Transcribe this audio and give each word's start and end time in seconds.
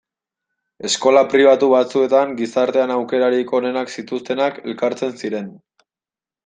Eskola 0.87 1.21
pribatu 1.33 1.69
batzuetan 1.73 2.33
gizartean 2.41 2.95
aukerarik 2.97 3.55
onenak 3.61 3.95
zituztenak 3.97 4.63
elkartzen 4.71 5.19
ziren. 5.25 5.53